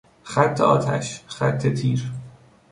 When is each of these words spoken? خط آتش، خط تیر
خط 0.23 0.61
آتش، 0.61 1.23
خط 1.27 1.67
تیر 1.67 2.11